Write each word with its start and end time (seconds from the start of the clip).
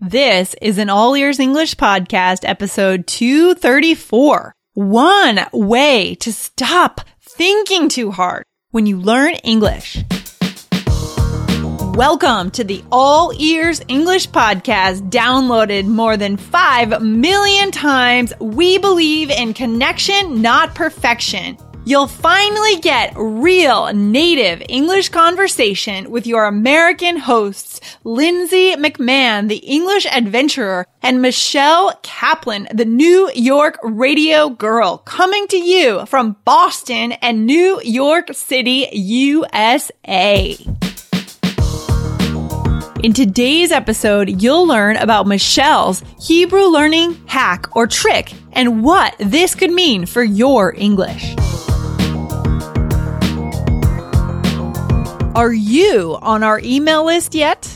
This 0.00 0.54
is 0.62 0.78
an 0.78 0.90
All 0.90 1.16
Ears 1.16 1.40
English 1.40 1.74
podcast, 1.74 2.48
episode 2.48 3.08
234. 3.08 4.54
One 4.74 5.40
way 5.52 6.14
to 6.20 6.32
stop 6.32 7.00
thinking 7.20 7.88
too 7.88 8.12
hard 8.12 8.44
when 8.70 8.86
you 8.86 9.00
learn 9.00 9.34
English. 9.42 9.98
Welcome 11.96 12.52
to 12.52 12.62
the 12.62 12.84
All 12.92 13.32
Ears 13.40 13.82
English 13.88 14.30
podcast, 14.30 15.10
downloaded 15.10 15.86
more 15.86 16.16
than 16.16 16.36
5 16.36 17.02
million 17.02 17.72
times. 17.72 18.32
We 18.38 18.78
believe 18.78 19.32
in 19.32 19.52
connection, 19.52 20.40
not 20.40 20.76
perfection. 20.76 21.58
You'll 21.88 22.06
finally 22.06 22.76
get 22.80 23.14
real 23.16 23.90
native 23.94 24.62
English 24.68 25.08
conversation 25.08 26.10
with 26.10 26.26
your 26.26 26.44
American 26.44 27.16
hosts, 27.16 27.80
Lindsay 28.04 28.74
McMahon, 28.76 29.48
the 29.48 29.56
English 29.56 30.04
adventurer, 30.04 30.86
and 31.00 31.22
Michelle 31.22 31.98
Kaplan, 32.02 32.68
the 32.74 32.84
New 32.84 33.30
York 33.34 33.78
radio 33.82 34.50
girl, 34.50 34.98
coming 34.98 35.46
to 35.48 35.56
you 35.56 36.04
from 36.04 36.36
Boston 36.44 37.12
and 37.22 37.46
New 37.46 37.80
York 37.82 38.34
City, 38.34 38.86
USA. 38.92 40.58
In 43.02 43.14
today's 43.14 43.72
episode, 43.72 44.42
you'll 44.42 44.66
learn 44.66 44.96
about 44.96 45.26
Michelle's 45.26 46.02
Hebrew 46.20 46.66
learning 46.66 47.14
hack 47.24 47.74
or 47.74 47.86
trick 47.86 48.34
and 48.52 48.84
what 48.84 49.16
this 49.18 49.54
could 49.54 49.70
mean 49.70 50.04
for 50.04 50.22
your 50.22 50.74
English. 50.76 51.34
Are 55.38 55.52
you 55.52 56.18
on 56.20 56.42
our 56.42 56.60
email 56.64 57.04
list 57.04 57.32
yet? 57.32 57.72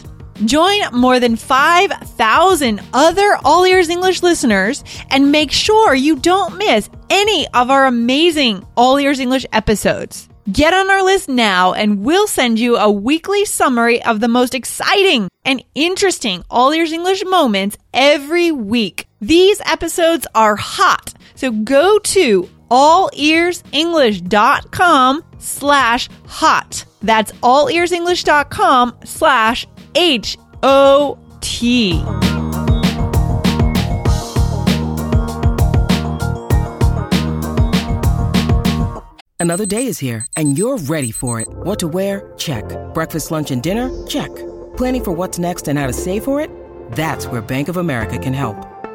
Join 0.47 0.81
more 0.93 1.21
than 1.21 1.37
5,000 1.37 2.81
other 2.93 3.39
All 3.45 3.65
Ears 3.65 3.89
English 3.89 4.21
listeners 4.21 4.83
and 5.11 5.31
make 5.31 5.53
sure 5.53 5.95
you 5.95 6.17
don't 6.17 6.59
miss 6.59 6.91
any 7.09 7.47
of 7.55 7.71
our 7.71 7.87
amazing 7.87 8.67
All 8.77 8.99
Ears 8.99 9.21
English 9.21 9.47
episodes. 9.53 10.29
Get 10.51 10.75
on 10.75 10.91
our 10.91 11.05
list 11.05 11.29
now 11.29 11.73
and 11.73 12.05
we'll 12.05 12.27
send 12.27 12.59
you 12.59 12.79
a 12.79 12.91
weekly 12.91 13.45
summary 13.45 14.03
of 14.03 14.19
the 14.19 14.27
most 14.27 14.57
exciting 14.57 15.29
and 15.45 15.63
interesting 15.77 16.43
All 16.51 16.73
Ears 16.73 16.91
English 16.91 17.23
moments 17.25 17.79
every 17.95 18.51
week. 18.51 19.07
These 19.21 19.63
episodes 19.65 20.27
are 20.35 20.57
hot, 20.57 21.15
so 21.37 21.53
go 21.53 22.01
to 22.01 22.51
allearsenglish.com 22.73 25.25
slash 25.39 26.09
hot. 26.27 26.85
That's 27.03 27.33
allearsenglish.com 27.33 28.95
slash 29.05 29.67
H 29.95 30.39
O 30.63 31.19
T. 31.41 32.03
Another 39.39 39.67
day 39.67 39.87
is 39.87 39.99
here, 39.99 40.27
and 40.37 40.57
you're 40.57 40.79
ready 40.79 41.11
for 41.11 41.41
it. 41.41 41.49
What 41.51 41.81
to 41.81 41.89
wear? 41.89 42.33
Check. 42.39 42.65
Breakfast, 42.95 43.33
lunch, 43.33 43.51
and 43.51 43.61
dinner? 43.61 43.91
Check. 44.07 44.33
Planning 44.77 45.05
for 45.05 45.11
what's 45.11 45.41
next 45.41 45.67
and 45.67 45.81
how 45.81 45.89
to 45.89 45.93
save 45.93 46.23
for 46.23 46.41
it? 46.41 46.49
That's 46.93 47.27
where 47.27 47.43
Bank 47.43 47.69
of 47.69 47.77
America 47.77 48.21
can 48.21 48.35
help. 48.35 48.72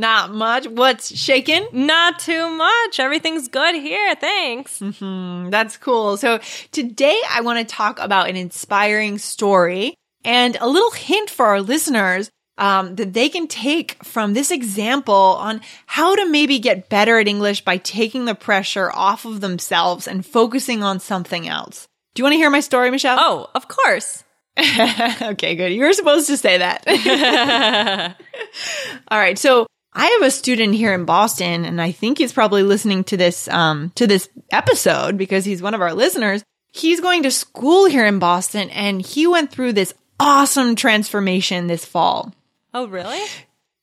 Not 0.00 0.32
much. 0.32 0.66
What's 0.66 1.14
shaking? 1.14 1.66
Not 1.72 2.18
too 2.20 2.48
much. 2.48 2.98
Everything's 2.98 3.48
good 3.48 3.74
here. 3.74 4.14
Thanks. 4.14 4.78
Mm, 4.78 5.50
that's 5.50 5.76
cool. 5.76 6.16
So 6.16 6.40
today 6.72 7.20
I 7.30 7.42
want 7.42 7.58
to 7.58 7.74
talk 7.74 7.98
about 7.98 8.30
an 8.30 8.36
inspiring 8.36 9.18
story 9.18 9.94
and 10.24 10.56
a 10.58 10.66
little 10.66 10.90
hint 10.92 11.28
for 11.28 11.44
our 11.44 11.60
listeners 11.60 12.30
um, 12.56 12.96
that 12.96 13.12
they 13.12 13.28
can 13.28 13.46
take 13.46 14.02
from 14.02 14.32
this 14.32 14.50
example 14.50 15.14
on 15.14 15.60
how 15.84 16.16
to 16.16 16.24
maybe 16.26 16.58
get 16.58 16.88
better 16.88 17.18
at 17.18 17.28
English 17.28 17.62
by 17.66 17.76
taking 17.76 18.24
the 18.24 18.34
pressure 18.34 18.90
off 18.92 19.26
of 19.26 19.42
themselves 19.42 20.08
and 20.08 20.24
focusing 20.24 20.82
on 20.82 20.98
something 20.98 21.46
else. 21.46 21.88
Do 22.14 22.20
you 22.20 22.24
want 22.24 22.32
to 22.34 22.38
hear 22.38 22.50
my 22.50 22.60
story, 22.60 22.90
Michelle? 22.90 23.18
Oh, 23.20 23.50
of 23.54 23.68
course. 23.68 24.24
okay, 24.58 25.56
good. 25.56 25.74
You 25.74 25.82
were 25.82 25.92
supposed 25.92 26.26
to 26.28 26.38
say 26.38 26.56
that. 26.56 26.86
All 29.08 29.18
right. 29.18 29.38
So 29.38 29.66
I 29.92 30.06
have 30.06 30.22
a 30.22 30.30
student 30.30 30.74
here 30.74 30.92
in 30.92 31.04
Boston, 31.04 31.64
and 31.64 31.80
I 31.80 31.90
think 31.90 32.18
he's 32.18 32.32
probably 32.32 32.62
listening 32.62 33.04
to 33.04 33.16
this 33.16 33.48
um, 33.48 33.90
to 33.96 34.06
this 34.06 34.28
episode 34.50 35.18
because 35.18 35.44
he's 35.44 35.62
one 35.62 35.74
of 35.74 35.80
our 35.80 35.94
listeners. 35.94 36.44
He's 36.72 37.00
going 37.00 37.24
to 37.24 37.30
school 37.32 37.86
here 37.86 38.06
in 38.06 38.20
Boston, 38.20 38.70
and 38.70 39.02
he 39.04 39.26
went 39.26 39.50
through 39.50 39.72
this 39.72 39.92
awesome 40.20 40.76
transformation 40.76 41.66
this 41.66 41.84
fall. 41.84 42.32
Oh, 42.72 42.86
really? 42.86 43.20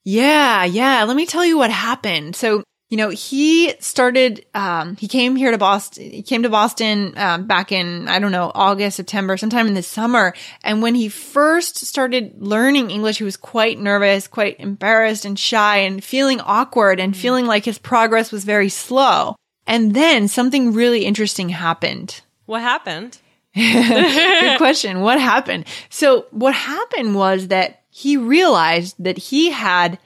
Yeah, 0.06 0.64
yeah. 0.64 1.04
Let 1.04 1.18
me 1.18 1.26
tell 1.26 1.44
you 1.44 1.58
what 1.58 1.72
happened. 1.72 2.38
So, 2.38 2.64
you 2.90 2.96
know, 2.96 3.10
he 3.10 3.74
started, 3.80 4.46
um, 4.54 4.96
he 4.96 5.10
came 5.10 5.36
here 5.36 5.52
to 5.52 5.58
Boston, 5.58 6.10
he 6.10 6.22
came 6.22 6.44
to 6.44 6.50
Boston, 6.50 7.14
um, 7.18 7.46
back 7.46 7.72
in, 7.72 8.08
I 8.08 8.20
don't 8.20 8.32
know, 8.32 8.50
August, 8.56 8.96
September, 8.96 9.36
sometime 9.36 9.68
in 9.68 9.74
the 9.74 9.84
summer. 9.84 10.34
And 10.64 10.82
when 10.82 10.96
he 10.96 11.10
first 11.10 11.78
started 11.86 12.36
learning 12.42 12.90
English, 12.90 13.18
he 13.18 13.26
was 13.26 13.36
quite 13.36 13.78
nervous, 13.78 14.28
quite 14.28 14.60
embarrassed 14.60 15.26
and 15.26 15.38
shy 15.38 15.80
and 15.80 16.02
feeling 16.02 16.40
awkward 16.40 17.02
and 17.02 17.16
feeling 17.16 17.46
like 17.46 17.66
his 17.66 17.78
progress 17.78 18.32
was 18.32 18.46
very 18.46 18.70
slow. 18.70 19.36
And 19.66 19.94
then 19.94 20.30
something 20.30 20.74
really 20.74 21.04
interesting 21.04 21.50
happened. 21.50 22.22
What 22.46 22.62
happened? 22.62 23.20
Good 23.54 24.58
question. 24.58 25.02
What 25.02 25.20
happened? 25.20 25.66
So 25.90 26.28
what 26.32 26.54
happened 26.54 27.16
was 27.16 27.50
that 27.50 27.82
he 27.90 28.16
realized 28.16 28.96
that 29.00 29.18
he 29.18 29.52
had 29.52 30.00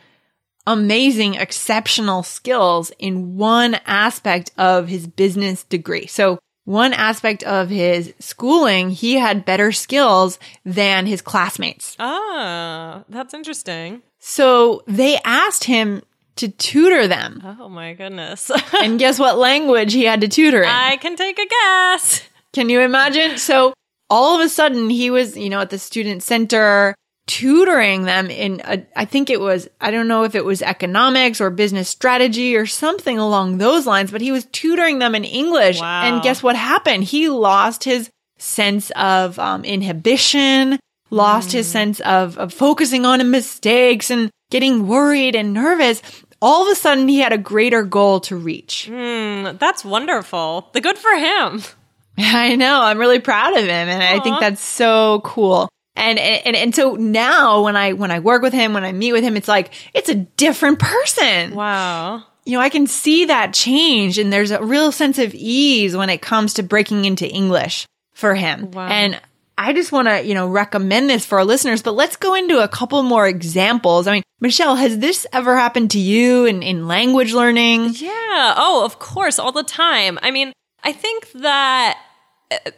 amazing, 0.66 1.36
exceptional 1.36 2.24
skills 2.24 2.92
in 3.00 3.38
one 3.38 3.76
aspect 3.86 4.52
of 4.58 4.88
his 4.88 5.08
business 5.08 5.64
degree. 5.64 6.08
So 6.08 6.40
one 6.66 6.94
aspect 6.94 7.44
of 7.44 7.70
his 7.70 8.14
schooling, 8.20 8.92
he 8.92 9.16
had 9.16 9.46
better 9.46 9.72
skills 9.72 10.40
than 10.64 11.06
his 11.06 11.22
classmates. 11.22 11.96
Ah, 12.00 13.04
that's 13.10 13.34
interesting. 13.34 14.02
So 14.20 14.84
they 14.88 15.18
asked 15.26 15.64
him 15.64 16.04
to 16.36 16.50
tutor 16.50 17.08
them. 17.08 17.42
Oh 17.60 17.68
my 17.68 17.94
goodness. 17.94 18.52
and 18.82 19.00
guess 19.00 19.20
what 19.20 19.38
language 19.38 19.94
he 19.94 20.06
had 20.06 20.22
to 20.22 20.28
tutor 20.28 20.62
in? 20.62 20.70
I 20.70 20.98
can 20.98 21.16
take 21.16 21.40
a 21.40 21.48
guess. 21.48 22.22
Can 22.54 22.70
you 22.70 22.82
imagine? 22.82 23.38
So 23.38 23.74
all 24.10 24.36
of 24.36 24.46
a 24.46 24.50
sudden 24.50 24.90
he 24.90 25.10
was, 25.10 25.38
you 25.38 25.50
know, 25.50 25.62
at 25.62 25.70
the 25.72 25.80
student 25.80 26.22
center 26.24 26.96
tutoring 27.28 28.04
them 28.04 28.30
in 28.30 28.62
a, 28.66 28.86
I 28.96 29.06
think 29.06 29.30
it 29.30 29.40
was, 29.40 29.70
I 29.80 29.92
don't 29.92 30.08
know 30.08 30.24
if 30.24 30.36
it 30.36 30.46
was 30.46 30.62
economics 30.62 31.40
or 31.40 31.50
business 31.50 31.90
strategy 31.90 32.56
or 32.56 32.66
something 32.66 33.18
along 33.18 33.58
those 33.58 33.86
lines, 33.86 34.12
but 34.12 34.22
he 34.22 34.32
was 34.32 34.46
tutoring 34.46 35.00
them 35.00 35.16
in 35.16 35.24
English. 35.24 35.80
Wow. 35.80 36.04
And 36.04 36.24
guess 36.24 36.44
what 36.44 36.56
happened? 36.56 37.04
He 37.04 37.30
lost 37.30 37.84
his 37.84 38.10
sense 38.38 38.92
of 38.92 39.38
um, 39.40 39.64
inhibition, 39.64 40.80
lost 41.10 41.50
mm. 41.50 41.54
his 41.54 41.68
sense 41.68 42.00
of, 42.02 42.38
of 42.38 42.54
focusing 42.54 43.06
on 43.06 43.32
mistakes 43.32 44.10
and 44.10 44.30
getting 44.50 44.88
worried 44.88 45.36
and 45.36 45.54
nervous. 45.54 46.02
All 46.42 46.64
of 46.64 46.72
a 46.72 46.76
sudden, 46.76 47.08
he 47.08 47.20
had 47.20 47.34
a 47.34 47.38
greater 47.38 47.84
goal 47.84 48.20
to 48.22 48.36
reach. 48.36 48.90
Mm, 48.90 49.60
that's 49.60 49.86
wonderful. 49.86 50.70
The 50.74 50.82
good 50.82 50.98
for 50.98 51.16
him. 51.16 51.62
I 52.18 52.56
know. 52.56 52.82
I'm 52.82 52.98
really 52.98 53.20
proud 53.20 53.54
of 53.54 53.64
him. 53.64 53.70
And 53.70 54.02
Aww. 54.02 54.20
I 54.20 54.24
think 54.24 54.40
that's 54.40 54.64
so 54.64 55.22
cool. 55.24 55.70
And, 55.96 56.18
and 56.18 56.56
and 56.56 56.74
so 56.74 56.96
now 56.96 57.64
when 57.64 57.76
I 57.76 57.94
when 57.94 58.12
I 58.12 58.20
work 58.20 58.42
with 58.42 58.54
him, 58.54 58.74
when 58.74 58.86
I 58.86 58.92
meet 58.92 59.12
with 59.12 59.24
him, 59.24 59.36
it's 59.36 59.48
like 59.48 59.74
it's 59.94 60.10
a 60.10 60.16
different 60.16 60.80
person. 60.80 61.54
Wow. 61.54 62.24
You 62.46 62.58
know, 62.58 62.64
I 62.64 62.70
can 62.70 62.88
see 62.88 63.26
that 63.26 63.54
change 63.54 64.18
and 64.18 64.32
there's 64.32 64.52
a 64.52 64.64
real 64.64 64.92
sense 64.92 65.20
of 65.20 65.34
ease 65.36 65.96
when 65.96 66.10
it 66.10 66.22
comes 66.22 66.56
to 66.56 66.64
breaking 66.64 67.06
into 67.06 67.28
English 67.28 67.86
for 68.14 68.34
him. 68.34 68.72
Wow. 68.72 68.88
And 68.88 69.22
I 69.58 69.74
just 69.74 69.92
want 69.92 70.08
to, 70.08 70.26
you 70.26 70.34
know, 70.34 70.48
recommend 70.48 71.10
this 71.10 71.26
for 71.26 71.38
our 71.38 71.46
listeners, 71.46 71.84
but 71.84 71.92
let's 71.92 72.16
go 72.16 72.34
into 72.34 72.64
a 72.64 72.68
couple 72.68 73.04
more 73.04 73.28
examples. 73.28 74.08
I 74.08 74.14
mean, 74.14 74.24
Michelle, 74.40 74.76
has 74.76 74.98
this 74.98 75.28
ever 75.32 75.56
happened 75.56 75.92
to 75.92 76.00
you 76.00 76.46
in, 76.46 76.64
in 76.64 76.88
language 76.88 77.32
learning? 77.34 77.92
Yeah. 77.94 78.56
Oh, 78.58 78.84
of 78.84 78.98
course, 78.98 79.38
all 79.38 79.52
the 79.52 79.62
time. 79.62 80.18
I 80.24 80.32
mean, 80.32 80.52
I 80.84 80.94
think 80.94 81.32
that 81.34 82.00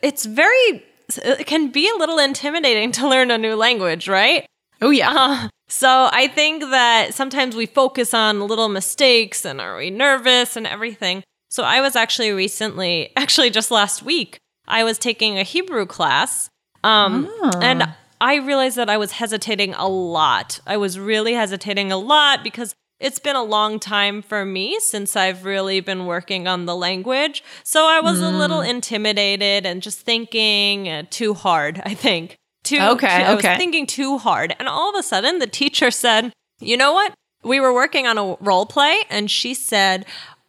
it's 0.01 0.25
very 0.25 0.83
it 1.09 1.45
can 1.47 1.69
be 1.69 1.89
a 1.89 1.97
little 1.97 2.19
intimidating 2.19 2.91
to 2.93 3.07
learn 3.07 3.31
a 3.31 3.37
new 3.37 3.55
language, 3.55 4.07
right? 4.07 4.45
Oh, 4.81 4.89
yeah. 4.89 5.13
Uh, 5.15 5.47
so 5.69 6.09
I 6.11 6.27
think 6.27 6.61
that 6.61 7.13
sometimes 7.13 7.55
we 7.55 7.65
focus 7.65 8.13
on 8.13 8.41
little 8.47 8.69
mistakes 8.69 9.45
and 9.45 9.61
are 9.61 9.77
we 9.77 9.89
nervous 9.89 10.55
and 10.55 10.67
everything. 10.67 11.23
So 11.49 11.63
I 11.63 11.81
was 11.81 11.95
actually 11.95 12.31
recently, 12.31 13.11
actually 13.17 13.49
just 13.49 13.71
last 13.71 14.03
week, 14.03 14.37
I 14.67 14.83
was 14.83 14.97
taking 14.97 15.37
a 15.37 15.43
Hebrew 15.43 15.85
class. 15.85 16.49
Um, 16.83 17.29
And 17.61 17.93
I 18.19 18.35
realized 18.35 18.77
that 18.77 18.89
I 18.89 18.97
was 18.97 19.13
hesitating 19.13 19.73
a 19.73 19.87
lot. 19.87 20.59
I 20.65 20.77
was 20.77 20.99
really 20.99 21.33
hesitating 21.33 21.91
a 21.91 21.97
lot 21.97 22.43
because 22.43 22.73
it's 23.03 23.19
been 23.19 23.35
a 23.35 23.43
long 23.43 23.79
time 23.79 24.21
for 24.21 24.45
me 24.45 24.79
since 24.79 25.15
I've 25.15 25.45
really 25.45 25.79
been 25.81 26.05
working 26.05 26.47
on 26.47 26.65
the 26.65 26.75
language. 26.75 27.43
So 27.63 27.85
I 27.85 27.99
was 27.99 28.21
a 28.21 28.29
little 28.29 28.61
intimidated 28.61 29.65
and 29.65 29.81
just 29.81 29.99
thinking 29.99 30.87
uh, 30.89 31.03
too 31.09 31.33
hard, 31.33 31.81
I 31.85 31.93
think. 31.93 32.37
Too, 32.63 32.79
Okay, 32.79 33.07
I 33.07 33.33
okay. 33.33 33.49
was 33.49 33.57
thinking 33.57 33.85
too 33.85 34.17
hard. 34.17 34.55
And 34.57 34.69
all 34.69 34.89
of 34.89 34.95
a 34.97 35.03
sudden, 35.03 35.39
the 35.39 35.47
teacher 35.47 35.91
said, 35.91 36.31
You 36.61 36.77
know 36.77 36.93
what? 36.93 37.13
We 37.43 37.59
were 37.59 37.73
working 37.73 38.07
on 38.07 38.17
a 38.17 38.35
role 38.39 38.65
play, 38.65 39.03
and 39.09 39.29
she 39.29 39.53
said, 39.53 40.05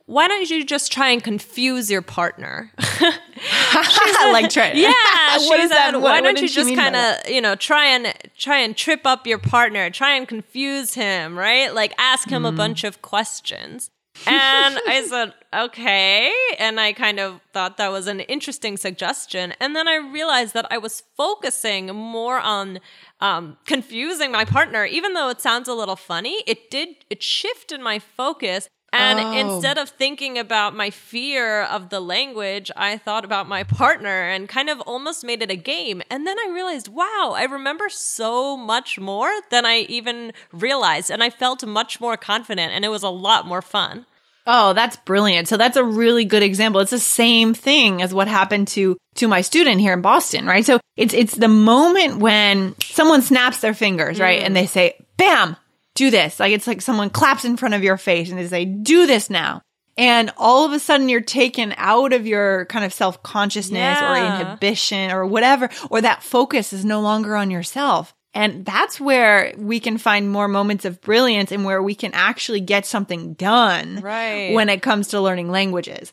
why 0.07 0.29
don't 0.29 0.49
you 0.51 0.65
just 0.67 0.93
try 0.93 1.09
and 1.09 1.25
confuse 1.25 1.91
your 1.91 2.03
partner? 2.03 2.71
I 2.79 4.31
like 4.33 4.51
trying. 4.51 4.77
Yeah, 4.77 4.91
what 4.93 5.41
she 5.41 5.63
is 5.63 5.71
said, 5.71 5.77
that? 5.77 5.93
What- 5.95 6.03
why 6.03 6.21
what 6.21 6.25
don't 6.37 6.43
you 6.43 6.49
just 6.49 6.75
kind 6.75 6.95
of, 6.95 7.29
you 7.29 7.41
know, 7.41 7.55
try 7.55 7.87
and 7.87 8.13
try 8.37 8.59
and 8.59 8.77
trip 8.77 9.03
up 9.05 9.27
your 9.27 9.39
partner, 9.39 9.91
try 9.91 10.15
and 10.17 10.27
confuse 10.29 10.95
him, 10.95 11.39
right? 11.39 11.73
Like 11.75 11.93
ask 11.99 12.29
him 12.29 12.45
a 12.45 12.53
Mm. 12.53 12.57
bunch 12.57 12.85
of 12.85 13.01
questions. 13.03 13.91
And 14.27 14.79
I 14.87 15.05
said, 15.09 15.35
okay. 15.53 16.33
And 16.59 16.79
I 16.79 16.93
kind 16.93 17.19
of 17.19 17.41
thought 17.53 17.77
that 17.79 17.91
was 17.91 18.07
an 18.07 18.21
interesting 18.21 18.77
suggestion. 18.77 19.55
And 19.61 19.75
then 19.75 19.89
I 19.89 19.97
realized 19.97 20.55
that 20.55 20.67
I 20.71 20.79
was 20.79 21.03
focusing 21.17 21.87
more 21.87 22.39
on 22.39 22.79
um, 23.21 23.57
confusing 23.67 24.31
my 24.31 24.45
partner, 24.45 24.85
even 24.85 25.15
though 25.15 25.31
it 25.31 25.41
sounds 25.41 25.69
a 25.69 25.75
little 25.75 25.97
funny. 25.97 26.43
It 26.47 26.71
did, 26.71 26.89
it 27.11 27.23
shifted 27.23 27.81
my 27.81 27.99
focus. 27.99 28.69
And 28.95 29.21
Oh. 29.21 29.33
instead 29.33 29.79
of 29.79 29.89
thinking 29.89 30.39
about 30.39 30.75
my 30.75 30.91
fear 30.91 31.63
of 31.63 31.91
the 31.91 32.01
language, 32.01 32.71
I 32.77 32.97
thought 32.97 33.25
about 33.25 33.49
my 33.49 33.65
partner 33.65 34.29
and 34.31 34.49
kind 34.49 34.71
of 34.71 34.81
almost 34.83 35.25
made 35.25 35.43
it 35.43 35.51
a 35.51 35.57
game. 35.57 36.03
And 36.11 36.27
then 36.27 36.39
I 36.39 36.51
realized, 36.53 36.89
wow, 36.89 37.35
I 37.37 37.45
remember 37.45 37.89
so 37.89 38.57
much 38.57 38.99
more 38.99 39.31
than 39.51 39.67
I 39.67 39.81
even 39.89 40.33
realized. 40.53 41.11
And 41.11 41.23
I 41.23 41.31
felt 41.31 41.65
much 41.65 42.01
more 42.01 42.17
confident 42.17 42.73
and 42.73 42.85
it 42.85 42.89
was 42.89 43.03
a 43.03 43.09
lot 43.09 43.47
more 43.47 43.63
fun. 43.63 44.07
Oh, 44.47 44.75
that's 44.75 44.97
brilliant. 44.97 45.49
So 45.49 45.57
that's 45.57 45.77
a 45.77 45.85
really 45.85 46.25
good 46.27 46.43
example. 46.43 46.81
It's 46.83 46.91
the 46.91 46.99
same 46.99 47.55
thing 47.55 48.03
as 48.03 48.13
what 48.13 48.29
happened 48.29 48.69
to 48.69 48.97
to 49.15 49.29
my 49.29 49.41
student 49.41 49.81
here 49.81 49.95
in 49.95 50.03
Boston, 50.03 50.47
right? 50.47 50.67
So 50.67 50.81
it's 50.97 51.15
it's 51.15 51.35
the 51.35 51.49
moment 51.49 52.19
when 52.19 52.75
someone 52.81 53.23
snaps 53.23 53.61
their 53.61 53.75
fingers, 53.75 54.21
right? 54.21 54.43
And 54.43 54.53
mm. 54.53 54.59
they 54.61 54.67
say, 54.67 54.97
"Bam, 55.17 55.57
do 55.95 56.11
this." 56.11 56.39
Like 56.41 56.53
it's 56.53 56.67
like 56.67 56.83
someone 56.83 57.11
claps 57.11 57.45
in 57.45 57.57
front 57.57 57.75
of 57.75 57.85
your 57.85 57.97
face 57.97 58.31
and 58.31 58.39
they 58.39 58.49
say, 58.49 58.65
"Do 58.65 59.07
this 59.07 59.31
now." 59.31 59.63
And 59.97 60.33
all 60.37 60.65
of 60.65 60.73
a 60.73 60.81
sudden 60.81 61.09
you're 61.09 61.21
taken 61.21 61.73
out 61.77 62.13
of 62.13 62.27
your 62.27 62.65
kind 62.67 62.85
of 62.85 62.93
self-consciousness 62.93 64.03
or 64.03 64.17
inhibition 64.17 65.13
or 65.13 65.25
whatever, 65.25 65.69
or 65.91 66.01
that 66.01 66.23
focus 66.23 66.73
is 66.73 66.85
no 66.85 67.01
longer 67.01 67.37
on 67.37 67.51
yourself. 67.51 68.13
And 68.37 68.65
that's 68.65 68.99
where 68.99 69.55
we 69.57 69.79
can 69.79 69.97
find 69.97 70.29
more 70.29 70.49
moments 70.49 70.85
of 70.85 71.01
brilliance 71.01 71.53
and 71.53 71.65
where 71.65 71.81
we 71.81 71.95
can 71.95 72.11
actually 72.13 72.61
get 72.61 72.85
something 72.85 73.35
done 73.35 74.01
Right. 74.03 74.53
when 74.53 74.69
it 74.69 74.83
comes 74.83 75.07
to 75.09 75.21
learning 75.21 75.53
languages. 75.53 76.13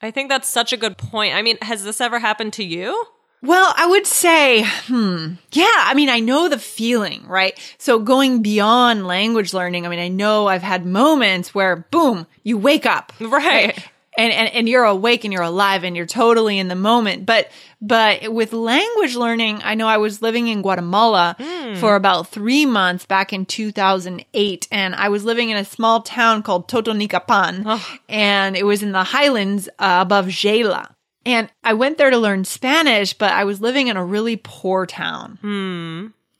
I 0.00 0.10
think 0.10 0.28
that's 0.28 0.48
such 0.48 0.72
a 0.72 0.76
good 0.76 0.96
point. 0.96 1.34
I 1.34 1.42
mean, 1.42 1.58
has 1.62 1.84
this 1.84 2.00
ever 2.00 2.18
happened 2.18 2.52
to 2.54 2.64
you? 2.64 3.04
Well, 3.40 3.72
I 3.76 3.86
would 3.86 4.06
say, 4.06 4.64
hmm, 4.64 5.34
yeah, 5.52 5.66
I 5.76 5.94
mean, 5.94 6.08
I 6.08 6.18
know 6.18 6.48
the 6.48 6.58
feeling, 6.58 7.24
right? 7.26 7.56
So 7.78 8.00
going 8.00 8.42
beyond 8.42 9.06
language 9.06 9.54
learning, 9.54 9.86
I 9.86 9.88
mean, 9.88 10.00
I 10.00 10.08
know 10.08 10.48
I've 10.48 10.62
had 10.62 10.84
moments 10.84 11.54
where, 11.54 11.76
boom, 11.90 12.26
you 12.42 12.58
wake 12.58 12.84
up. 12.84 13.12
Right. 13.20 13.78
And, 14.18 14.32
and, 14.32 14.48
and 14.52 14.68
you're 14.68 14.82
awake 14.84 15.22
and 15.24 15.32
you're 15.32 15.42
alive 15.42 15.84
and 15.84 15.96
you're 15.96 16.04
totally 16.04 16.58
in 16.58 16.66
the 16.66 16.74
moment. 16.74 17.24
But, 17.24 17.50
but 17.80 18.32
with 18.32 18.52
language 18.52 19.14
learning, 19.14 19.60
I 19.62 19.76
know 19.76 19.86
I 19.86 19.98
was 19.98 20.20
living 20.20 20.48
in 20.48 20.60
Guatemala 20.60 21.36
for 21.78 21.94
about 21.94 22.26
three 22.28 22.66
months 22.66 23.06
back 23.06 23.32
in 23.32 23.46
2008. 23.46 24.68
And 24.72 24.94
I 24.96 25.08
was 25.08 25.24
living 25.24 25.50
in 25.50 25.56
a 25.56 25.64
small 25.64 26.02
town 26.02 26.42
called 26.42 26.68
Totonicapan. 26.68 27.64
And 28.08 28.56
it 28.56 28.64
was 28.64 28.82
in 28.82 28.90
the 28.90 29.04
highlands 29.04 29.68
uh, 29.78 30.00
above 30.02 30.26
Xela. 30.26 30.92
And 31.24 31.48
I 31.62 31.74
went 31.74 31.96
there 31.98 32.10
to 32.10 32.18
learn 32.18 32.44
Spanish, 32.44 33.12
but 33.14 33.30
I 33.32 33.44
was 33.44 33.60
living 33.60 33.86
in 33.86 33.96
a 33.96 34.04
really 34.04 34.36
poor 34.42 34.84
town. 34.84 35.38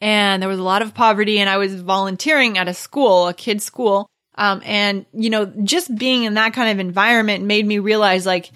And 0.00 0.42
there 0.42 0.48
was 0.48 0.58
a 0.60 0.64
lot 0.64 0.80
of 0.82 0.94
poverty, 0.94 1.38
and 1.40 1.50
I 1.50 1.58
was 1.58 1.80
volunteering 1.82 2.56
at 2.56 2.68
a 2.68 2.74
school, 2.74 3.26
a 3.28 3.34
kid's 3.34 3.64
school. 3.64 4.08
Um, 4.38 4.62
and, 4.64 5.04
you 5.12 5.30
know, 5.30 5.46
just 5.64 5.94
being 5.94 6.22
in 6.22 6.34
that 6.34 6.54
kind 6.54 6.70
of 6.70 6.78
environment 6.78 7.44
made 7.44 7.66
me 7.66 7.80
realize, 7.80 8.24
like, 8.24 8.50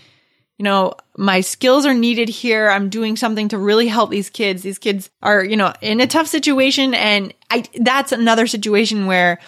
you 0.56 0.62
know, 0.62 0.94
my 1.16 1.40
skills 1.40 1.84
are 1.84 1.92
needed 1.92 2.28
here. 2.28 2.70
I'm 2.70 2.88
doing 2.88 3.16
something 3.16 3.48
to 3.48 3.58
really 3.58 3.88
help 3.88 4.10
these 4.10 4.30
kids. 4.30 4.62
These 4.62 4.78
kids 4.78 5.10
are, 5.20 5.44
you 5.44 5.56
know, 5.56 5.72
in 5.80 6.00
a 6.00 6.06
tough 6.06 6.28
situation. 6.28 6.94
And 6.94 7.34
I, 7.50 7.64
that's 7.80 8.12
another 8.12 8.46
situation 8.46 9.06
where 9.06 9.40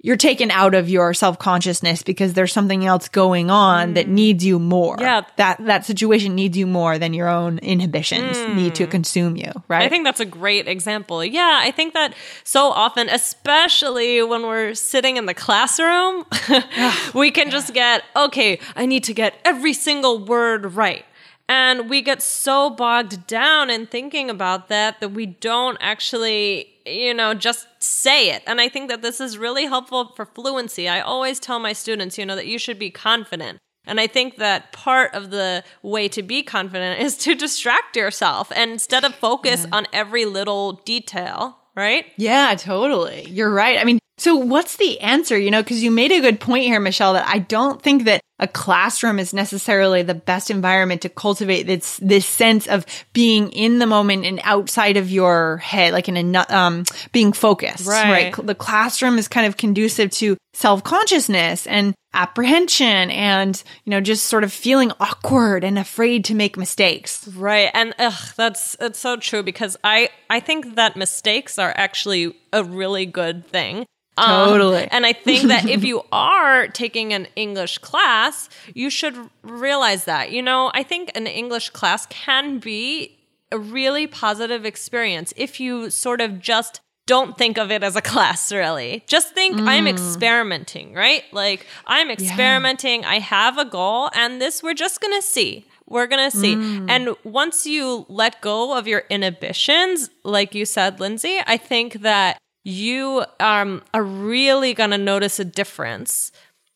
you're 0.00 0.16
taken 0.16 0.50
out 0.52 0.74
of 0.74 0.88
your 0.88 1.12
self-consciousness 1.12 2.04
because 2.04 2.34
there's 2.34 2.52
something 2.52 2.86
else 2.86 3.08
going 3.08 3.50
on 3.50 3.94
that 3.94 4.06
mm. 4.06 4.10
needs 4.10 4.44
you 4.44 4.60
more. 4.60 4.96
Yeah. 5.00 5.22
That, 5.36 5.64
that 5.66 5.84
situation 5.84 6.36
needs 6.36 6.56
you 6.56 6.68
more 6.68 6.98
than 6.98 7.14
your 7.14 7.28
own 7.28 7.58
inhibitions 7.58 8.36
mm. 8.36 8.54
need 8.54 8.74
to 8.76 8.86
consume 8.86 9.36
you, 9.36 9.50
right? 9.66 9.82
I 9.82 9.88
think 9.88 10.04
that's 10.04 10.20
a 10.20 10.24
great 10.24 10.68
example. 10.68 11.24
Yeah, 11.24 11.58
I 11.60 11.72
think 11.72 11.94
that 11.94 12.14
so 12.44 12.70
often, 12.70 13.08
especially 13.08 14.22
when 14.22 14.42
we're 14.42 14.74
sitting 14.74 15.16
in 15.16 15.26
the 15.26 15.34
classroom, 15.34 16.24
we 17.14 17.32
can 17.32 17.50
just 17.50 17.74
get, 17.74 18.04
okay, 18.14 18.60
I 18.76 18.86
need 18.86 19.02
to 19.04 19.14
get 19.14 19.34
every 19.44 19.72
single 19.72 20.24
word 20.24 20.74
right. 20.74 21.04
And 21.48 21.88
we 21.88 22.02
get 22.02 22.22
so 22.22 22.68
bogged 22.68 23.26
down 23.26 23.70
in 23.70 23.86
thinking 23.86 24.28
about 24.28 24.68
that 24.68 25.00
that 25.00 25.10
we 25.10 25.24
don't 25.24 25.78
actually, 25.80 26.68
you 26.84 27.14
know, 27.14 27.32
just 27.32 27.66
say 27.82 28.30
it. 28.30 28.42
And 28.46 28.60
I 28.60 28.68
think 28.68 28.90
that 28.90 29.00
this 29.00 29.18
is 29.18 29.38
really 29.38 29.64
helpful 29.64 30.12
for 30.14 30.26
fluency. 30.26 30.88
I 30.88 31.00
always 31.00 31.40
tell 31.40 31.58
my 31.58 31.72
students, 31.72 32.18
you 32.18 32.26
know, 32.26 32.36
that 32.36 32.46
you 32.46 32.58
should 32.58 32.78
be 32.78 32.90
confident. 32.90 33.58
And 33.86 33.98
I 33.98 34.06
think 34.06 34.36
that 34.36 34.72
part 34.72 35.14
of 35.14 35.30
the 35.30 35.64
way 35.82 36.08
to 36.08 36.22
be 36.22 36.42
confident 36.42 37.00
is 37.00 37.16
to 37.18 37.34
distract 37.34 37.96
yourself 37.96 38.52
and 38.54 38.70
instead 38.70 39.02
of 39.02 39.14
focus 39.14 39.66
on 39.72 39.86
every 39.94 40.26
little 40.26 40.74
detail, 40.84 41.56
right? 41.74 42.04
Yeah, 42.18 42.54
totally. 42.56 43.26
You're 43.30 43.50
right. 43.50 43.78
I 43.78 43.84
mean, 43.84 43.98
so 44.18 44.36
what's 44.36 44.76
the 44.76 45.00
answer? 45.00 45.38
You 45.38 45.50
know, 45.50 45.62
because 45.62 45.82
you 45.82 45.90
made 45.90 46.12
a 46.12 46.20
good 46.20 46.38
point 46.38 46.64
here, 46.64 46.80
Michelle, 46.80 47.14
that 47.14 47.26
I 47.26 47.38
don't 47.38 47.80
think 47.80 48.04
that 48.04 48.20
a 48.38 48.46
classroom 48.46 49.18
is 49.18 49.34
necessarily 49.34 50.02
the 50.02 50.14
best 50.14 50.50
environment 50.50 51.02
to 51.02 51.08
cultivate 51.08 51.64
this 51.64 51.98
this 51.98 52.26
sense 52.26 52.66
of 52.68 52.86
being 53.12 53.50
in 53.50 53.78
the 53.78 53.86
moment 53.86 54.24
and 54.24 54.40
outside 54.44 54.96
of 54.96 55.10
your 55.10 55.58
head, 55.58 55.92
like 55.92 56.08
in 56.08 56.34
a 56.34 56.46
um 56.48 56.84
being 57.12 57.32
focused. 57.32 57.86
Right. 57.86 58.34
The 58.34 58.54
classroom 58.54 59.18
is 59.18 59.28
kind 59.28 59.46
of 59.46 59.56
conducive 59.56 60.10
to 60.12 60.36
self 60.54 60.84
consciousness 60.84 61.66
and 61.66 61.94
apprehension, 62.14 63.10
and 63.10 63.62
you 63.84 63.90
know, 63.90 64.00
just 64.00 64.26
sort 64.26 64.44
of 64.44 64.52
feeling 64.52 64.92
awkward 65.00 65.64
and 65.64 65.78
afraid 65.78 66.24
to 66.26 66.34
make 66.34 66.56
mistakes. 66.56 67.26
Right. 67.28 67.70
And 67.74 67.94
ugh, 67.98 68.34
that's 68.36 68.76
it's 68.80 68.98
so 68.98 69.16
true 69.16 69.42
because 69.42 69.76
I 69.82 70.10
I 70.30 70.40
think 70.40 70.76
that 70.76 70.96
mistakes 70.96 71.58
are 71.58 71.72
actually 71.76 72.34
a 72.52 72.62
really 72.62 73.06
good 73.06 73.46
thing. 73.46 73.86
Um, 74.18 74.48
Totally. 74.48 74.88
and 74.90 75.06
I 75.06 75.12
think 75.12 75.44
that 75.48 75.68
if 75.68 75.84
you 75.84 76.02
are 76.12 76.66
taking 76.68 77.12
an 77.12 77.28
English 77.36 77.78
class, 77.78 78.48
you 78.74 78.90
should 78.90 79.16
realize 79.42 80.04
that. 80.04 80.32
You 80.32 80.42
know, 80.42 80.70
I 80.74 80.82
think 80.82 81.10
an 81.14 81.26
English 81.26 81.70
class 81.70 82.06
can 82.06 82.58
be 82.58 83.16
a 83.50 83.58
really 83.58 84.06
positive 84.06 84.64
experience 84.66 85.32
if 85.36 85.60
you 85.60 85.90
sort 85.90 86.20
of 86.20 86.40
just 86.40 86.80
don't 87.06 87.38
think 87.38 87.56
of 87.56 87.70
it 87.70 87.82
as 87.82 87.96
a 87.96 88.02
class 88.12 88.52
really. 88.52 89.02
Just 89.06 89.34
think 89.34 89.58
I'm 89.60 89.86
experimenting, 89.86 90.92
right? 90.94 91.24
Like 91.32 91.66
I'm 91.86 92.10
experimenting, 92.10 93.04
I 93.04 93.18
have 93.20 93.56
a 93.56 93.64
goal 93.64 94.10
and 94.14 94.40
this 94.40 94.62
we're 94.62 94.74
just 94.74 95.00
going 95.00 95.14
to 95.14 95.22
see. 95.22 95.64
We're 95.86 96.06
going 96.06 96.30
to 96.30 96.36
see. 96.36 96.52
And 96.52 97.16
once 97.24 97.66
you 97.66 98.04
let 98.10 98.42
go 98.42 98.76
of 98.76 98.86
your 98.86 99.04
inhibitions, 99.08 100.10
like 100.22 100.54
you 100.54 100.66
said, 100.66 101.00
Lindsay, 101.00 101.38
I 101.46 101.56
think 101.56 102.02
that 102.02 102.38
you 102.68 103.24
um, 103.40 103.82
are 103.94 104.02
really 104.02 104.74
going 104.74 104.90
to 104.90 104.98
notice 104.98 105.38
a 105.38 105.44
difference 105.44 106.30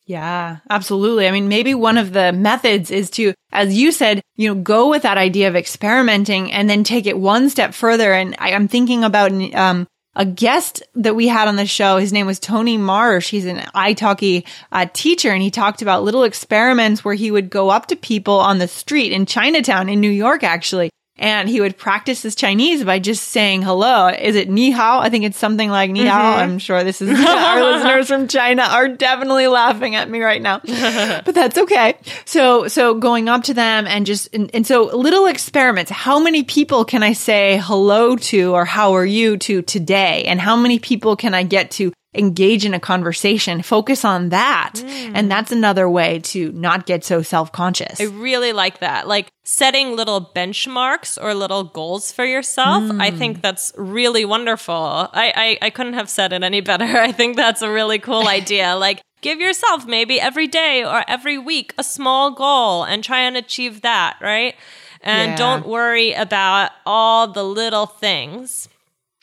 Yeah, 0.05 0.57
absolutely. 0.69 1.27
I 1.27 1.31
mean, 1.31 1.47
maybe 1.47 1.73
one 1.73 1.97
of 1.97 2.11
the 2.11 2.33
methods 2.33 2.91
is 2.91 3.09
to, 3.11 3.33
as 3.53 3.73
you 3.73 3.93
said, 3.93 4.21
you 4.35 4.49
know, 4.49 4.61
go 4.61 4.89
with 4.89 5.03
that 5.03 5.17
idea 5.17 5.47
of 5.47 5.55
experimenting 5.55 6.51
and 6.51 6.69
then 6.69 6.83
take 6.83 7.05
it 7.05 7.17
one 7.17 7.49
step 7.49 7.73
further. 7.73 8.11
And 8.11 8.35
I, 8.37 8.49
am 8.49 8.67
thinking 8.67 9.05
about, 9.05 9.31
um, 9.53 9.87
a 10.15 10.25
guest 10.25 10.83
that 10.95 11.15
we 11.15 11.27
had 11.27 11.47
on 11.47 11.55
the 11.55 11.65
show. 11.65 11.97
His 11.97 12.13
name 12.13 12.27
was 12.27 12.39
Tony 12.39 12.77
Marsh. 12.77 13.29
He's 13.29 13.45
an 13.45 13.59
italki 13.73 14.45
uh, 14.71 14.87
teacher 14.93 15.31
and 15.31 15.41
he 15.41 15.49
talked 15.49 15.81
about 15.81 16.03
little 16.03 16.23
experiments 16.23 17.03
where 17.03 17.15
he 17.15 17.31
would 17.31 17.49
go 17.49 17.69
up 17.69 17.87
to 17.87 17.95
people 17.95 18.39
on 18.39 18.59
the 18.59 18.67
street 18.67 19.11
in 19.11 19.25
Chinatown 19.25 19.89
in 19.89 20.01
New 20.01 20.11
York, 20.11 20.43
actually, 20.43 20.89
and 21.17 21.47
he 21.47 21.61
would 21.61 21.77
practice 21.77 22.23
his 22.23 22.35
Chinese 22.35 22.83
by 22.83 22.97
just 22.99 23.29
saying 23.29 23.61
hello. 23.61 24.07
Is 24.07 24.35
it 24.35 24.49
ni 24.49 24.71
hao? 24.71 24.99
I 24.99 25.09
think 25.09 25.25
it's 25.25 25.37
something 25.37 25.69
like 25.69 25.91
ni 25.91 26.05
hao. 26.05 26.33
Mm-hmm. 26.33 26.39
I'm 26.39 26.59
sure 26.59 26.83
this 26.83 27.01
is 27.01 27.09
our 27.09 27.63
listeners 27.71 28.07
from 28.07 28.27
China 28.27 28.63
are 28.63 28.87
definitely 28.87 29.47
laughing 29.47 29.95
at 29.95 30.09
me 30.09 30.21
right 30.21 30.41
now, 30.41 30.59
but 30.65 31.35
that's 31.35 31.57
okay. 31.57 31.95
So, 32.25 32.67
so 32.67 32.95
going 32.95 33.29
up 33.29 33.43
to 33.43 33.53
them 33.53 33.85
and 33.85 34.05
just, 34.05 34.33
and, 34.33 34.49
and 34.53 34.65
so 34.65 34.85
little 34.85 35.27
experiments. 35.27 35.91
How 35.91 36.19
many 36.19 36.43
people 36.43 36.83
can 36.83 37.03
I 37.03 37.13
say 37.13 37.59
hello 37.63 38.15
to 38.15 38.53
or 38.53 38.65
how 38.65 38.93
are 38.93 39.05
you 39.05 39.37
to 39.37 39.61
today? 39.61 40.23
And 40.25 40.41
how 40.41 40.55
many 40.55 40.79
people 40.79 41.15
can 41.15 41.33
I 41.33 41.43
get 41.43 41.71
to 41.71 41.93
engage 42.15 42.65
in 42.65 42.73
a 42.73 42.79
conversation, 42.79 43.61
focus 43.61 44.05
on 44.05 44.29
that. 44.29 44.73
Mm. 44.75 45.11
And 45.15 45.31
that's 45.31 45.51
another 45.51 45.89
way 45.89 46.19
to 46.19 46.51
not 46.51 46.85
get 46.85 47.03
so 47.03 47.21
self 47.21 47.51
conscious. 47.51 47.99
I 47.99 48.05
really 48.05 48.53
like 48.53 48.79
that. 48.79 49.07
Like 49.07 49.31
setting 49.43 49.95
little 49.95 50.31
benchmarks 50.35 51.21
or 51.21 51.33
little 51.33 51.63
goals 51.63 52.11
for 52.11 52.25
yourself. 52.25 52.83
Mm. 52.83 53.01
I 53.01 53.11
think 53.11 53.41
that's 53.41 53.73
really 53.75 54.25
wonderful. 54.25 55.09
I, 55.13 55.57
I, 55.61 55.67
I 55.67 55.69
couldn't 55.69 55.93
have 55.93 56.09
said 56.09 56.33
it 56.33 56.43
any 56.43 56.61
better. 56.61 56.85
I 56.97 57.11
think 57.11 57.35
that's 57.35 57.61
a 57.61 57.71
really 57.71 57.99
cool 57.99 58.27
idea. 58.27 58.75
Like, 58.83 59.01
give 59.21 59.39
yourself 59.39 59.85
maybe 59.85 60.19
every 60.19 60.47
day 60.47 60.83
or 60.83 61.05
every 61.07 61.37
week 61.37 61.73
a 61.77 61.83
small 61.83 62.31
goal 62.31 62.83
and 62.83 63.01
try 63.01 63.21
and 63.21 63.37
achieve 63.37 63.81
that, 63.81 64.17
right? 64.19 64.55
And 65.01 65.31
yeah. 65.31 65.37
don't 65.37 65.65
worry 65.65 66.11
about 66.13 66.71
all 66.85 67.27
the 67.27 67.43
little 67.43 67.85
things. 67.85 68.67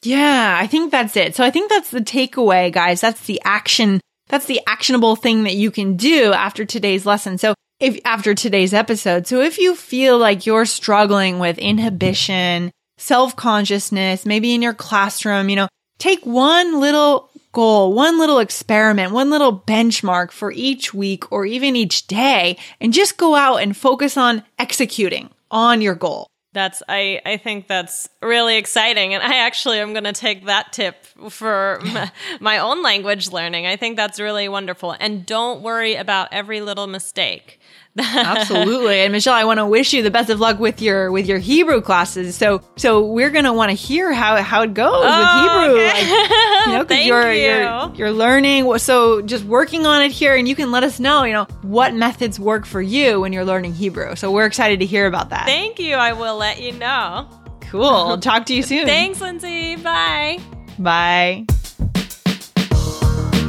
Yeah, 0.02 0.56
I 0.58 0.66
think 0.66 0.90
that's 0.90 1.16
it. 1.16 1.36
So 1.36 1.44
I 1.44 1.50
think 1.50 1.70
that's 1.70 1.90
the 1.90 2.00
takeaway, 2.00 2.72
guys. 2.72 3.00
That's 3.00 3.26
the 3.26 3.40
action. 3.44 4.00
That's 4.28 4.46
the 4.46 4.60
actionable 4.66 5.16
thing 5.16 5.44
that 5.44 5.56
you 5.56 5.70
can 5.70 5.96
do 5.96 6.32
after 6.32 6.64
today's 6.64 7.04
lesson. 7.04 7.36
So 7.36 7.54
if 7.80 7.98
after 8.04 8.34
today's 8.34 8.72
episode, 8.72 9.26
so 9.26 9.40
if 9.40 9.58
you 9.58 9.74
feel 9.74 10.18
like 10.18 10.46
you're 10.46 10.66
struggling 10.66 11.38
with 11.38 11.58
inhibition, 11.58 12.70
self-consciousness, 12.98 14.24
maybe 14.24 14.54
in 14.54 14.62
your 14.62 14.74
classroom, 14.74 15.48
you 15.48 15.56
know, 15.56 15.68
take 15.98 16.24
one 16.24 16.80
little 16.80 17.28
goal, 17.52 17.92
one 17.92 18.18
little 18.18 18.38
experiment, 18.38 19.12
one 19.12 19.28
little 19.28 19.60
benchmark 19.60 20.30
for 20.30 20.52
each 20.52 20.94
week 20.94 21.30
or 21.32 21.44
even 21.44 21.76
each 21.76 22.06
day 22.06 22.56
and 22.80 22.92
just 22.92 23.16
go 23.16 23.34
out 23.34 23.56
and 23.56 23.76
focus 23.76 24.16
on 24.16 24.44
executing 24.58 25.28
on 25.50 25.80
your 25.80 25.94
goal. 25.94 26.29
That's 26.52 26.82
I 26.88 27.20
I 27.24 27.36
think 27.36 27.68
that's 27.68 28.08
really 28.20 28.56
exciting 28.56 29.14
and 29.14 29.22
I 29.22 29.36
actually 29.36 29.78
am 29.78 29.92
going 29.92 30.04
to 30.04 30.12
take 30.12 30.46
that 30.46 30.72
tip 30.72 31.04
for 31.30 31.80
my, 31.84 32.10
my 32.40 32.58
own 32.58 32.82
language 32.82 33.30
learning. 33.30 33.66
I 33.66 33.76
think 33.76 33.96
that's 33.96 34.18
really 34.18 34.48
wonderful 34.48 34.96
and 34.98 35.24
don't 35.24 35.62
worry 35.62 35.94
about 35.94 36.28
every 36.32 36.60
little 36.60 36.88
mistake. 36.88 37.59
Absolutely. 37.98 39.00
And 39.00 39.12
Michelle, 39.12 39.34
I 39.34 39.44
want 39.44 39.58
to 39.58 39.66
wish 39.66 39.92
you 39.92 40.02
the 40.02 40.10
best 40.10 40.30
of 40.30 40.40
luck 40.40 40.58
with 40.58 40.80
your 40.80 41.10
with 41.10 41.26
your 41.26 41.38
Hebrew 41.38 41.80
classes. 41.80 42.36
So 42.36 42.62
so 42.76 43.04
we're 43.04 43.30
gonna 43.30 43.52
want 43.52 43.70
to 43.70 43.74
hear 43.74 44.12
how 44.12 44.36
how 44.42 44.62
it 44.62 44.74
goes 44.74 44.92
oh, 44.92 45.66
with 45.66 45.68
Hebrew. 45.68 45.80
Okay. 45.80 45.88
Like, 45.88 46.66
you 46.66 46.72
know, 46.72 46.84
because 46.84 47.06
you're, 47.06 47.32
you. 47.32 47.42
you're 47.42 47.94
you're 47.94 48.12
learning. 48.12 48.78
So 48.78 49.22
just 49.22 49.44
working 49.44 49.86
on 49.86 50.02
it 50.02 50.12
here, 50.12 50.34
and 50.36 50.48
you 50.48 50.54
can 50.54 50.70
let 50.70 50.84
us 50.84 51.00
know, 51.00 51.24
you 51.24 51.32
know, 51.32 51.44
what 51.62 51.94
methods 51.94 52.38
work 52.38 52.64
for 52.64 52.80
you 52.80 53.20
when 53.20 53.32
you're 53.32 53.44
learning 53.44 53.74
Hebrew. 53.74 54.14
So 54.16 54.30
we're 54.30 54.46
excited 54.46 54.80
to 54.80 54.86
hear 54.86 55.06
about 55.06 55.30
that. 55.30 55.46
Thank 55.46 55.78
you. 55.78 55.96
I 55.96 56.12
will 56.12 56.36
let 56.36 56.60
you 56.60 56.72
know. 56.72 57.28
Cool. 57.62 58.18
Talk 58.18 58.46
to 58.46 58.54
you 58.54 58.62
soon. 58.62 58.86
Thanks, 58.86 59.20
Lindsay. 59.20 59.76
Bye. 59.76 60.38
Bye. 60.78 61.46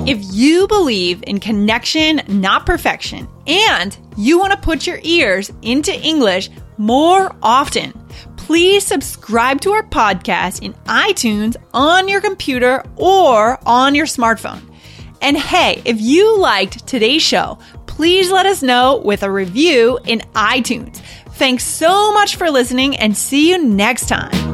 If 0.08 0.20
you 0.34 0.68
believe 0.68 1.24
in 1.28 1.40
connection, 1.40 2.22
not 2.28 2.66
perfection, 2.66 3.28
and 3.46 3.96
you 4.18 4.40
want 4.40 4.52
to 4.52 4.58
put 4.58 4.88
your 4.88 5.00
ears 5.04 5.52
into 5.62 5.94
English 5.94 6.50
more 6.80 7.36
often, 7.44 7.94
please 8.36 8.84
subscribe 8.84 9.62
to 9.62 9.74
our 9.74 9.84
podcast 9.84 10.64
in 10.64 10.74
iTunes 10.86 11.56
on 11.72 12.08
your 12.08 12.20
computer 12.20 12.84
or 12.96 13.60
on 13.64 13.94
your 13.94 14.08
smartphone. 14.08 14.62
And 15.22 15.38
hey, 15.38 15.84
if 15.86 16.02
you 16.02 16.36
liked 16.40 16.88
today's 16.88 17.22
show, 17.22 17.60
please 17.86 18.32
let 18.32 18.48
us 18.48 18.64
know 18.64 19.04
with 19.06 19.22
a 19.22 19.30
review 19.30 20.00
in 20.06 20.22
iTunes. 20.34 20.98
Thanks 21.36 21.64
so 21.64 22.12
much 22.12 22.38
for 22.38 22.50
listening 22.50 22.98
and 22.98 23.16
see 23.16 23.52
you 23.52 23.64
next 23.64 24.08
time. 24.08 24.51